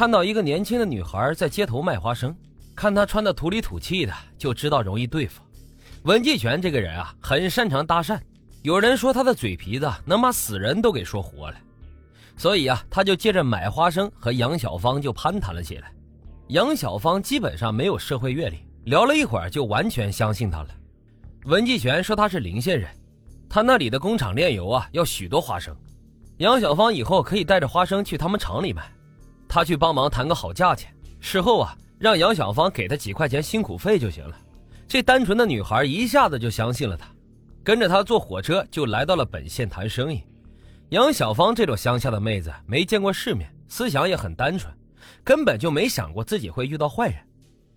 [0.00, 2.34] 看到一个年轻的女孩在街头卖花生，
[2.74, 5.42] 看她穿的土里土气的，就知道容易对付。
[6.04, 8.18] 文继全这个人啊，很擅长搭讪，
[8.62, 11.56] 有人说他的嘴皮子能把死人都给说活了，
[12.38, 15.92] 所以啊，他就借着买花生和杨小芳就攀谈了起来。
[16.48, 20.68] 杨小芳基本上没有社会阅历，聊了一会儿就完全相信他了。
[21.44, 22.88] 文继全说他是临县人，
[23.50, 25.76] 他那里的工厂炼油啊要许多花生，
[26.38, 28.90] 杨小芳以后可以带着花生去他们厂里卖，
[29.50, 34.36] 他去帮忙谈个好价钱，事后啊让杨小芳给他几块钱辛苦费就行了。
[34.86, 37.06] 这单纯的女孩一下子就相信了他，
[37.64, 40.22] 跟着他坐火车就来到了本县谈生意。
[40.90, 44.72] 杨小芳这种乡下的妹子没见过世面，思想也很单纯。
[45.24, 47.16] 根本就没想过自己会遇到坏人，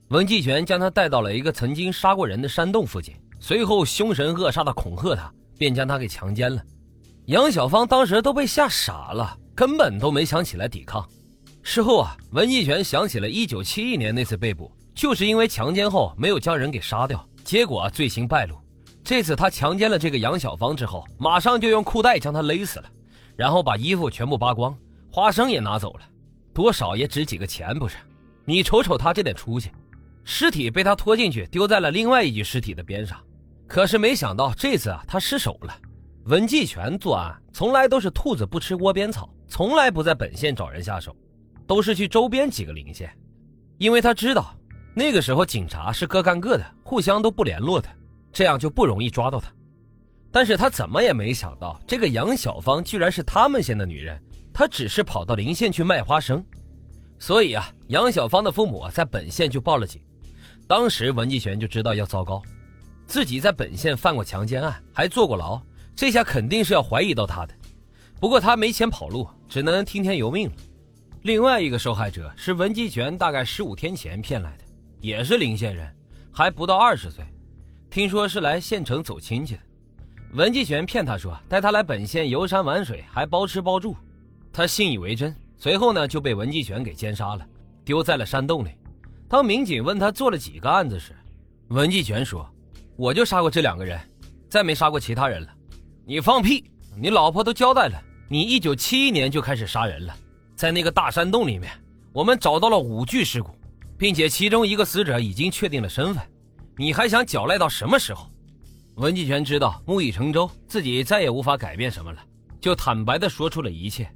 [0.09, 6.61] 文继全将她带到了一个曾经杀过人的山洞附近，随后凶神恶煞的恐吓她，便将她给强奸了。
[7.25, 11.07] 杨小芳当时都被吓傻了，根本都没想起来抵抗。
[11.65, 18.55] 事后啊，文继全想起了1971年那次被捕，就是因为强奸后没有将人给杀掉，结果罪行败露。
[19.01, 22.85] 这次他强奸了这个杨小芳之后，马上就用裤带将她勒死了，
[23.37, 24.77] 然后把衣服全部扒光，
[25.09, 26.01] 花生也拿走了。
[26.53, 27.95] 多少也值几个钱不是？
[28.43, 29.71] 你瞅瞅他这点出息，
[30.25, 33.17] 尸体被他拖进去，丢在了另外一具尸体的边上。
[33.67, 35.73] 可是没想到这次啊，他失手了。
[36.25, 41.15] 文继全作案从来都是兔子不吃窝边草，从来不在本县找人下手，
[41.65, 43.09] 都是去周边几个邻县，
[43.77, 44.55] 因为他知道
[44.93, 47.89] 那个时候警察是各干各的，互相都不联络的，
[48.31, 49.51] 这样就不容易抓到他。
[50.31, 54.21] 但是他怎么也没想到，这个杨小芳居然是他们县的女人。
[54.55, 56.45] 他只是跑到邻县去卖花生，
[57.17, 59.99] 所以啊，杨小芳的父母在本县就报了警。
[60.67, 62.39] 当时文继全就知道要糟糕，
[63.07, 65.59] 自己在本县犯过强奸案，还坐过牢，
[65.95, 67.53] 这下肯定是要怀疑到他的。
[68.19, 70.55] 不过他没钱跑路，只能听天由命了。
[71.23, 74.65] 另外一个受害者是文继全，大概十五天前骗来的，
[74.99, 75.89] 也是临县人，
[76.33, 77.23] 还不到二十岁，
[77.89, 79.61] 听说是来县城走亲戚的。
[80.33, 83.95] 文继全骗他说带他来本县游山玩水，还包吃包住。
[84.51, 87.47] 他信以为真，随后呢就被文继全给奸杀了，
[87.85, 88.71] 丢在了山洞里。
[89.29, 91.15] 当民警问他做了几个案子时，
[91.69, 92.45] 文继全说
[92.97, 93.97] ：“我就杀过这两个人，
[94.49, 95.47] 再没杀过其他人了。”
[96.05, 96.69] 你放屁！
[96.97, 97.97] 你老婆都交代了，
[98.27, 100.13] 你一九七一年就开始杀人了，
[100.63, 101.69] 在那个大山洞里面，
[102.13, 103.49] 我们找到了五具尸骨，
[103.97, 106.23] 并且其中一个死者已经确定了身份，
[106.77, 108.31] 你还想狡赖到什么时候？
[108.95, 112.23] 文继全知道木已成舟，自己再也无法改变什么了，
[112.61, 114.09] 就坦白的说出了一切。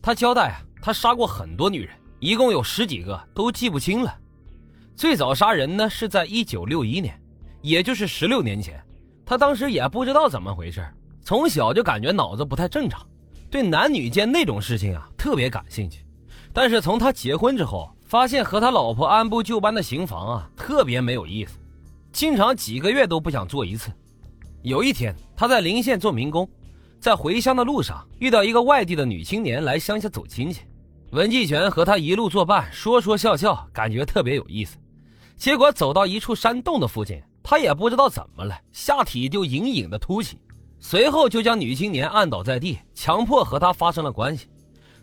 [0.00, 4.18] 他交代啊，他杀过很多女人，一共有十几个，都记不清了。
[4.94, 7.20] 最早杀人呢是在一九六一年，
[7.60, 8.82] 也就是十六年前。
[9.26, 10.82] 他当时也不知道怎么回事，
[11.20, 13.06] 从小就感觉脑子不太正常，
[13.50, 16.04] 对男女间那种事情啊特别感兴趣。
[16.52, 21.58] 但是从他结婚之后，发现和他老婆按部就班的行房啊特别没有意思，
[22.12, 23.90] 经常几个月都不想做一次。
[24.62, 26.48] 有一天，他在临县做民工。
[26.98, 30.62] 在回乡的路上，遇到一个外地的女青年来乡下走亲戚，
[31.12, 34.76] 文继全和她一路作伴，说说笑笑，感觉特别有意思。
[35.36, 40.38] 结果走到一处山洞的附近，他也不知道怎么了，下体就隐隐的凸起，
[40.78, 44.46] 随后就将女青年按倒在地，强迫和她发生了关系。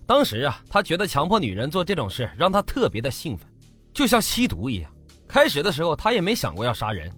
[0.05, 3.47] 当时啊，他觉得强迫女人做这种事让他特别的兴奋，
[3.93, 4.91] 就像吸毒一样。
[5.27, 7.09] 开始的时候他也没想过要杀人，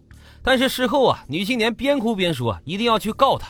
[0.43, 3.47] 但是事后啊，女青年边哭边说一定要去告他。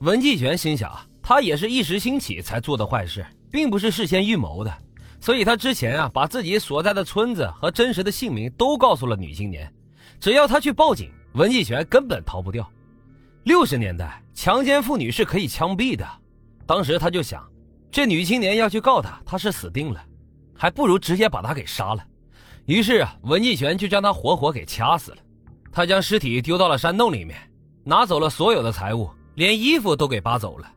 [0.00, 4.72] 文继全心想啊，他也是一时兴起才做的坏事，并不是事先预谋的，
[5.18, 9.72] 所以他之前啊，把自己所在的村子和真实的姓名都告诉了女青年，
[10.20, 12.70] 只要他去报警，文继全根本逃不掉。
[13.44, 16.06] 六十年代，强奸妇女是可以枪毙的，
[16.66, 17.42] 当时他就想，
[17.90, 20.04] 这女青年要去告他，他是死定了，
[20.54, 22.06] 还不如直接把他给杀了。
[22.66, 25.16] 于是啊，文继全就将他活活给掐死了，
[25.72, 27.38] 他将尸体丢到了山洞里面，
[27.84, 29.08] 拿走了所有的财物。
[29.36, 30.70] 连衣服都给扒走了。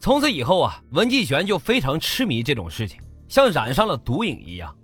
[0.00, 4.76] 从此以后啊，文继全就非常痴迷这种事情，像染上了毒瘾一样。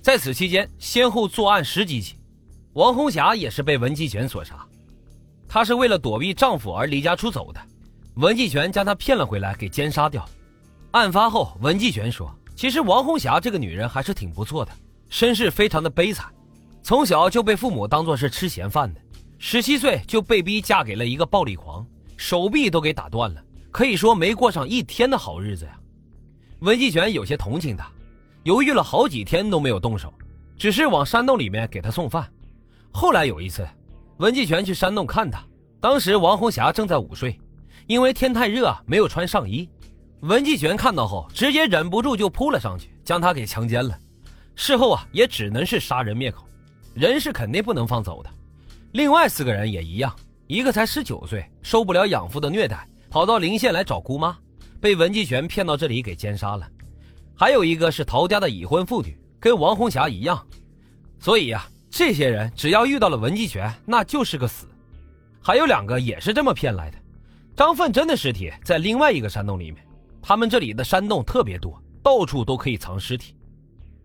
[0.00, 2.16] 在此期间，先后作案十几起。
[2.72, 4.66] 王红霞也是被文继全所杀，
[5.52, 7.60] 她是为了躲避丈夫而离家出走的，
[8.14, 10.24] 文继全将她骗了回来，给奸杀掉。
[10.92, 14.70] 案发后，文继全说：“其实王红霞这个女人还是挺不错的，
[15.08, 16.32] 身世非常的悲惨，
[16.84, 19.00] 从小就被父母当作是吃闲饭的，
[19.38, 21.84] 十七岁就被逼嫁给了一个暴力狂。”
[22.16, 23.42] 手臂都给打断了，
[23.72, 25.76] 可以说没过上一天的好日子呀。
[26.60, 27.90] 文继全有些同情她，
[28.44, 30.14] 犹豫了好几天都没有动手，
[30.56, 32.30] 只是往山洞里面给她送饭。
[32.92, 33.66] 后来有一次，
[34.20, 35.42] 文继全去山洞看他，
[35.80, 37.40] 当时王红霞正在午睡，
[37.86, 39.66] 因为天太热没有穿上衣。
[40.20, 43.98] 文继全看到后，直接忍不住就扑了上去，将她给强奸了，
[44.54, 46.44] 事后啊也只能是杀人灭口，
[46.92, 48.28] 人是肯定不能放走的。
[48.92, 50.14] 另外四个人也一样，
[50.46, 54.36] 一个才十九岁，受不了养父的虐待，跑到临县来找姑妈，
[54.82, 56.68] 被文继全骗到这里给奸杀了。
[57.34, 60.46] 还有一个是陶家的已婚妇女，跟王红霞一样。
[61.18, 61.66] 所以呀，
[62.00, 64.66] 这些人只要遇到了文继全，那就是个死。
[65.38, 66.96] 还有两个也是这么骗来的。
[67.54, 69.86] 张凤珍的尸体在另外一个山洞里面，
[70.22, 73.36] 他们这里的山洞特别多，到处都可以藏尸体。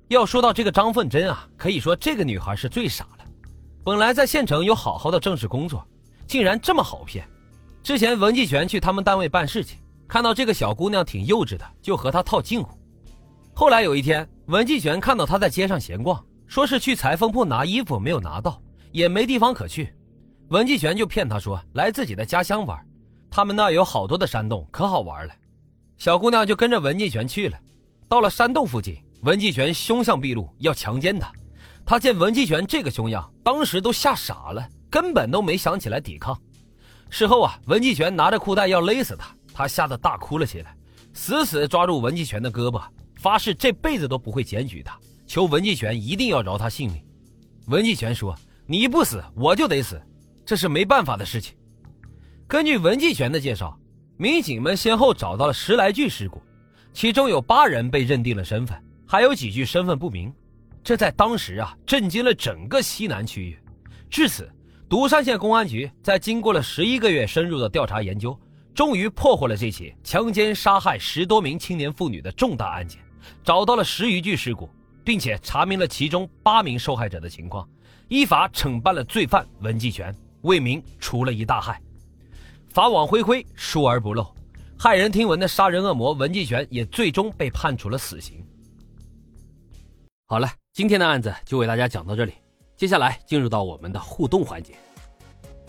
[0.09, 3.25] 要说到这个张凤珍啊，可以说这个女孩是最傻了。
[3.81, 5.87] 本来在县城有好好的正式工作，
[6.27, 7.25] 竟然这么好骗。
[7.81, 12.77] 之前文继全去他们单位办事情，看到这个小姑娘挺幼稚的，就和她套近乎。
[13.53, 16.21] 后来有一天，文继全看到她在街上闲逛。
[16.47, 18.61] 说是去裁缝铺拿衣服，没有拿到，
[18.91, 19.93] 也没地方可去。
[20.49, 22.79] 文继全就骗他说来自己的家乡玩，
[23.31, 25.33] 他们那有好多的山洞，可好玩了。
[25.97, 27.57] 小姑娘就跟着文继全去了。
[28.07, 31.31] 到了山洞附近，文继全凶相毕露，要强奸她。
[31.83, 36.39] 他见文继全这个凶样，当时都吓傻了，根本都没想起来抵抗。
[37.09, 40.75] 事后啊，文继全拿着裤带要勒死他，他吓得大哭了起来，
[41.13, 42.81] 死死抓住文继全的胳膊，
[43.15, 44.99] 发誓这辈子都不会检举他。
[45.27, 47.01] 求文继全一定要饶他性命。
[47.67, 48.35] 文继全说
[48.67, 50.01] ：“你不死，我就得死，
[50.45, 51.55] 这是没办法的事情。”
[52.47, 53.77] 根据文继全的介绍，
[54.17, 56.41] 民警们先后找到了十来具尸骨，
[56.93, 60.31] 其中有八人被认定了身份，还有几具身份不明。
[60.83, 63.57] 这在当时啊，震惊了整个西南区域。
[64.11, 64.47] 至此，
[64.87, 68.39] 独山县公安局在经过了十一个月深入的调查研究，
[68.75, 73.01] 终于破获了这起强奸杀害十多名青年妇女的重大案件，
[73.43, 74.69] 找到了十余具尸骨。
[75.05, 77.69] 并且查明了其中八名受害者的情况，
[78.09, 81.79] 依法惩办了罪犯文继全，为民除了一大害。
[82.69, 84.35] 法网恢恢，疏而不漏，
[84.77, 88.43] 骇人听闻的杀人恶魔文继全也最终被判处了死刑。
[90.25, 92.33] 好了，今天的案子就为大家讲到这里，
[92.75, 94.75] 接下来进入到我们的互动环节。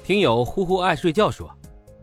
[0.03, 1.55] 听友呼呼爱睡觉说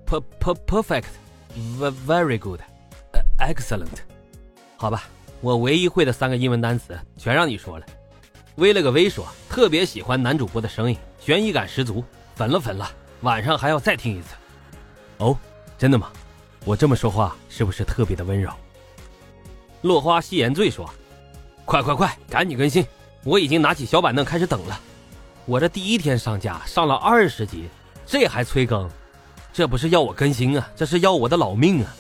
[0.06, 3.98] ，per per perfect，very good，excellent，
[4.78, 5.10] 好吧。
[5.44, 7.86] 我唯一会的三个英文单词全让你说了。
[8.56, 12.02] 微了个微说，特别喜欢男主播的声音，悬疑感十足，
[12.34, 12.90] 粉了粉了，
[13.24, 14.36] 晚上还要再听一次。
[15.18, 15.38] 哦，
[15.78, 16.10] 真的吗？
[16.64, 18.50] 我这么说话是不是特别的温柔？
[19.82, 20.90] 落花夕颜醉说，
[21.66, 22.86] 快快快，赶紧更新！
[23.26, 24.80] 我已经拿起小板凳开始等了。
[25.46, 27.68] 我这第一天上架上了二十集，
[28.06, 28.90] 这还催更？
[29.52, 31.94] 这不是要我更新啊，这是要我的老命啊！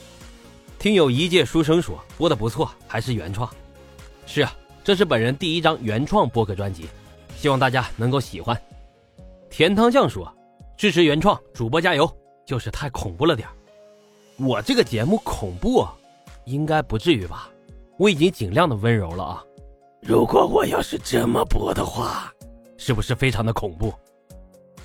[0.83, 3.49] 听友一介书生说播的不错，还是原创。
[4.25, 4.53] 是啊，
[4.83, 6.89] 这是本人第一张原创播客专辑，
[7.37, 8.61] 希望大家能够喜欢。
[9.49, 10.29] 甜汤酱说
[10.75, 12.05] 支持原创，主播加油。
[12.45, 13.47] 就是太恐怖了点
[14.37, 15.87] 我这个节目恐怖，
[16.43, 17.49] 应该不至于吧？
[17.97, 19.43] 我已经尽量的温柔了啊。
[20.01, 22.29] 如果我要是这么播的话，
[22.77, 23.93] 是不是非常的恐怖？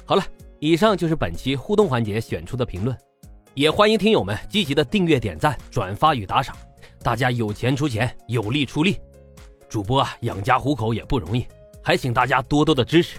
[0.04, 0.22] 好了，
[0.60, 2.96] 以上就是本期互动环节选出的评论。
[3.58, 6.56] 也欢迎听友们积极的订阅、点赞、转发与打赏，
[7.02, 8.96] 大家有钱出钱，有力出力。
[9.68, 11.44] 主播啊，养家糊口也不容易，
[11.82, 13.18] 还请大家多多的支持。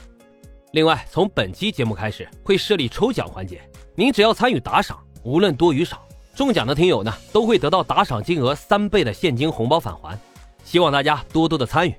[0.71, 3.61] 另外，从本期节目开始会设立抽奖环节，
[3.95, 10.17] 您只要参与打赏，无论多与少，中奖的听友呢都会得到打赏金额三倍的现金红包返还。
[10.63, 11.93] 希望大家多多的参与。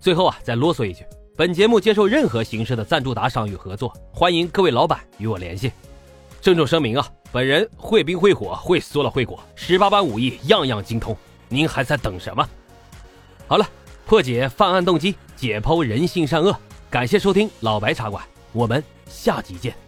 [0.00, 1.04] 最后啊，再啰嗦一句，
[1.36, 5.70] 本节目接受任何形式的赞助打赏与合作，欢迎各位老板与我联系。
[6.40, 11.16] 郑重声明啊，本人会冰会火会缩了会裹，十八般武艺样样精通。
[11.48, 12.48] 您还在等什么？
[13.48, 13.68] 好了，
[14.06, 16.56] 破解犯案动机，解剖人性善恶。
[16.88, 19.83] 感谢收听老白茶馆，我们下集见。